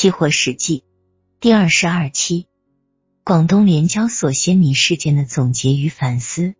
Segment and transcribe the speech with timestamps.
[0.00, 0.84] 期货史记
[1.40, 2.46] 第二十二期：
[3.24, 6.54] 广东联交所仙米事件的总结与反思。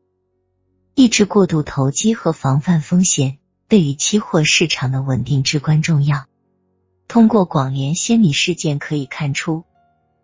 [0.96, 3.38] 抑制过度投机和防范风险，
[3.68, 6.26] 对于期货市场的稳定至关重要。
[7.06, 9.62] 通过广联仙米事件可以看出，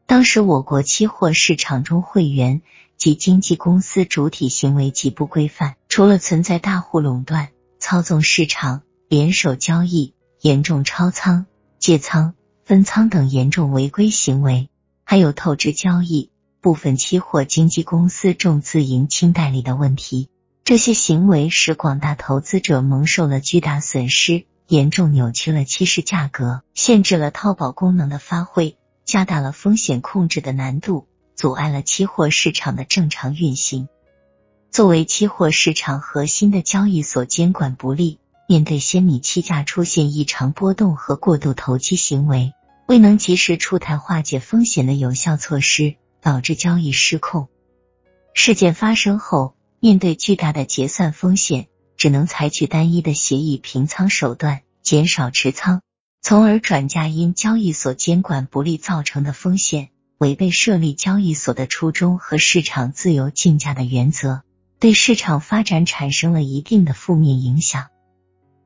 [0.06, 2.62] 当时我国期货市场中会员
[2.96, 11.46] 及经纪公司主体行为极不规范，除了存在大户垄断、操纵市场、联手交易、严重超仓、
[11.78, 12.34] 借仓。
[12.64, 14.70] 分仓等严重违规行为，
[15.04, 16.30] 还有透支交易、
[16.62, 20.30] 部分期货经纪公司重自营轻代理的问题。
[20.64, 31.06] 这些行为使广大投资者蒙受了巨大损失，严重扭曲了期市价格，限制了套保功能的发挥，加大了风险控制的难度，
[31.36, 33.88] 阻碍了期货市场的正常运行。
[34.70, 38.20] 作为期货市场核心的交易所，监管不力。
[38.46, 42.52] 面对鲜米期价出现异常波动和过度投机行为，
[42.86, 47.48] 未能及时出台化解风险的有效措施，导致交易失控。
[48.34, 55.80] 事件发生后，面对巨大的结算风险，只能采取单一的协议平仓手段，减少持仓，
[56.20, 64.42] 从而转嫁因交易所监管不力造成的风险，违背设立交易所的初衷和市场自由竞价的原则，
[64.80, 67.86] 对市场发展产生了一定的负面影响。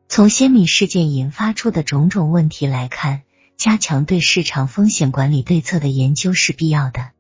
[0.09, 3.23] 从鲜米事件引发出的种种问题来看，
[3.59, 7.11] 加强对市场风险管理对策的研究是必要的。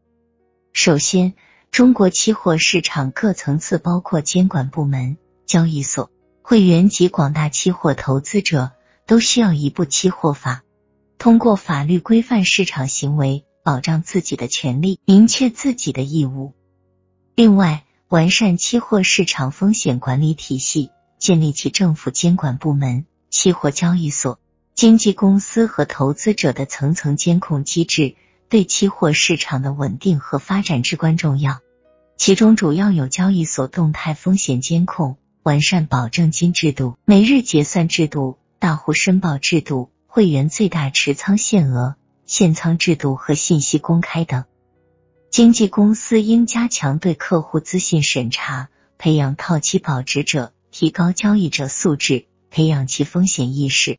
[0.72, 1.34] 首先，
[1.70, 8.72] 中国期货市场各层次，包括监管部门、交易所、会员及广大期货投资者，
[9.06, 10.62] 都需要一部期货法，
[11.18, 16.54] 通过法律规范市场行为，保障自己的权利，明确自己的义务。
[17.34, 20.90] 另外，完善期货市场风险管理体系。
[21.18, 24.38] 建立起政府监管部门、期货交易所、
[24.74, 28.14] 经纪公司和投资者的层层监控机制，
[28.48, 31.60] 对期货市场的稳定和发展至关重要。
[32.16, 41.96] 其中主要有交易所动态风险监控、完善保证金制度、每日结算制度、大户申报制度、会员最大持仓限额、
[42.26, 44.44] 限仓制度和信息公开等。
[45.30, 48.68] 经纪公司应加强对客户资讯审查，
[48.98, 50.52] 培养套期保值者。
[50.70, 53.98] 提高交易者素质，培养其风险意识。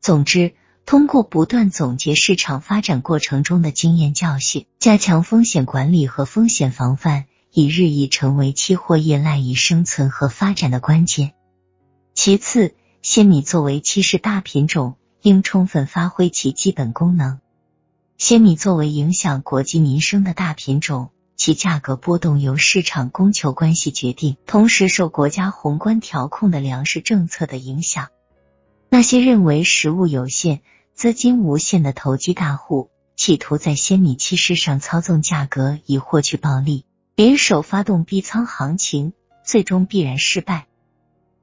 [0.00, 0.54] 总之，
[0.84, 11.34] 通过不断总结市场发展过程中的经验教训，加强风险管理和风险防范，已日益成为期货业赖以生存和发展的关键。
[12.14, 17.40] 其次，鲜米作为期市大品种，应充分发挥其基本功能。
[18.18, 21.10] 鲜米作为影响国计民生的大品种。
[21.44, 28.10] 其价格波动由市场供求关系决定，同时受国家宏观调控的粮食政策的影响。
[28.88, 30.60] 那些认为食物有限、
[30.94, 36.84] 资金无限的投机大户，企图在鲜米期市上操纵价格以获取暴利，
[37.16, 39.12] 联手发动逼仓行情，
[39.44, 40.68] 最终必然失败。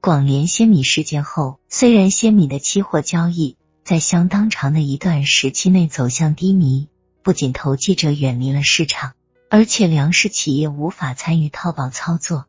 [0.00, 6.88] 广联鲜米事件后，虽然鲜米的期货交易在相当长的一段时期内走向低迷，
[7.22, 9.12] 不仅投机者远离了市场。
[9.52, 12.46] 而且粮食企业无法参与套保操作，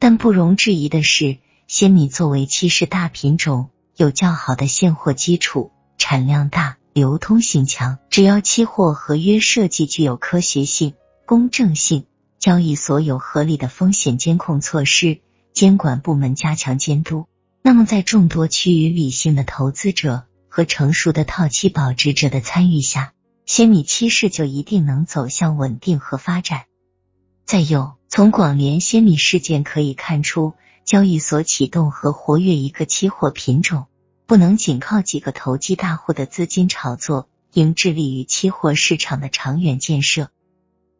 [0.00, 1.38] 但不容置疑的是，
[1.68, 7.98] 鲜米作为期市大品种，有较好的现货基础，产量大，流通性强。
[8.10, 10.94] 只要期货合约设计具有科学性、
[11.26, 12.06] 公正性，
[12.40, 15.20] 交易所有合理的风险监控措施，
[15.52, 17.26] 监管部门加强监督，
[17.62, 23.12] 那么在众多趋于理性的投资者和成熟的套期保值者的参与下。
[23.46, 26.64] 仙米期市就一定能走向稳定和发展。
[27.44, 33.86] 再有，从广联仙米事件可以看出，交易所启动和活跃一个期货品种，
[34.26, 40.28] 不能仅靠几个投机大户的资金炒作，应致力于期货市场的长远建设。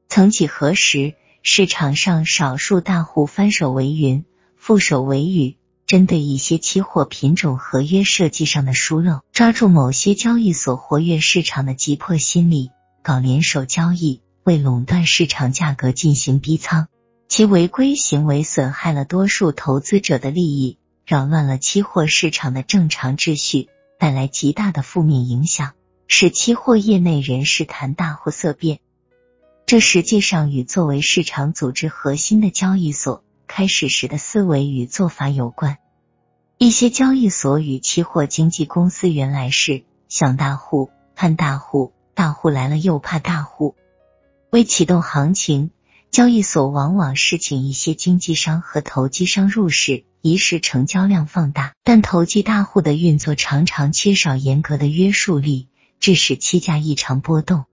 [0.09, 4.25] 曾几何时，市场上少数大户翻手为云，
[4.57, 5.57] 覆手为雨。
[5.87, 12.71] 针对一些期货品种合约设计上的疏漏，抓住某些交易所活跃市场的急迫心理，
[13.05, 16.89] 搞联手交易，为垄断市场价格进行逼仓，
[17.29, 23.69] 其违规行为损害了多数投资者的利益，扰乱了期货市场的正常秩序，
[24.01, 25.75] 带来极大的负面影响，
[26.09, 28.81] 使期货业内人士谈大户色变。
[29.67, 33.23] 这实际上与作为市场组织核心的交易所。
[33.47, 35.79] 开始时的思维与做法有关，
[36.59, 43.75] 一些交易所与期货经纪公司原来是想大户盼大户，大户来了又怕大户。
[44.51, 45.71] 为启动行情，
[46.11, 51.73] 交易所往往是请一些经纪商和投机商入市，以使成交量放大。
[51.83, 55.69] 但投机大户的运作常常缺少严格的约束力，
[56.01, 57.65] 致使期价异常波动。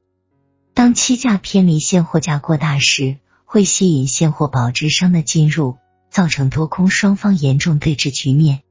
[0.73, 3.17] 当期价偏离现货价过大时，
[3.53, 5.77] 会吸引现货保值商的进入，
[6.09, 8.63] 造成多空双方严重对峙局面。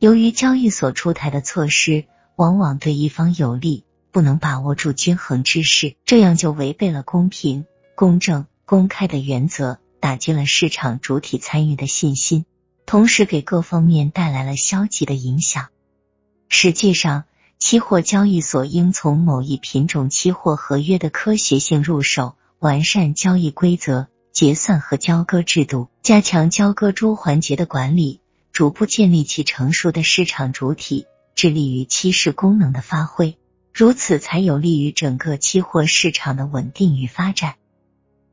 [0.00, 2.04] 由于交易所出台的措施
[2.36, 7.64] 往往对一方有利，不能把握住均衡之势，这样就违背了公平、
[7.94, 12.44] 公正、公开的原则，打击了市场主体参与的信心，
[12.84, 15.68] 同时给各方面带来了消极的影响。
[16.50, 17.24] 实际上，
[17.58, 28.20] 期货交易所应从某一品种期货合约的科学性入手，完善交易规则、结算和交割制度，加强交割诸环节的管理，
[28.52, 33.36] 逐步建立起成熟的市场主体，致力于期市功能的发挥。
[33.74, 37.56] 如此才有利于整个期货市场的稳定与发展。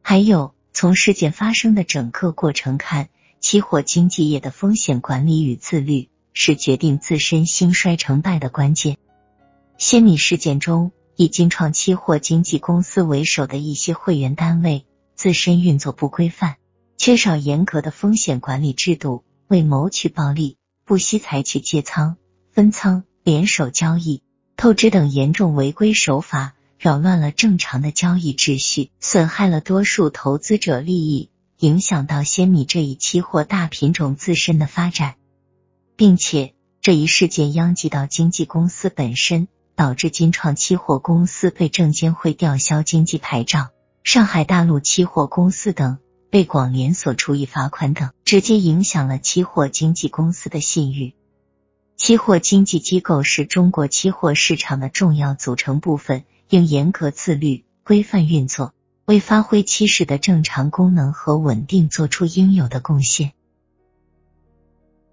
[0.03, 3.09] 还有，从事件发生的整个过程看，
[3.39, 8.97] 期货经纪业的风险管理与自律是决定自身兴衰成败的关键。
[9.79, 10.91] 仙米事件中，
[11.21, 14.86] 以金创期货经纪公司为首的一些会员单位
[15.16, 16.56] 自身运作不规范，
[16.95, 20.56] 缺少严格的风险管理制度，为谋取暴利，
[20.86, 22.16] 不惜采取借仓、
[22.54, 24.24] 分仓、联手交易、
[24.56, 35.15] 透支等严重违规手法，扰乱了正常的交易秩序，损害了多数投资者利益，影响到仙米这一期货大品种自身的发展，
[35.98, 39.50] 并且这一事件殃及到经纪公司本身。
[39.79, 43.69] 导致金创期货公司被证监会吊销经纪牌照，
[44.03, 45.99] 上海大陆期货公司等
[46.29, 51.15] 被广联所处以罚款等，直接影响了期货经纪公司的信誉。
[51.95, 58.73] 期货经纪机构是中国期货市场的重要组成部分，应严格自律、规范运作，
[59.05, 63.31] 为发挥期市的正常功能和稳定做出应有的贡献。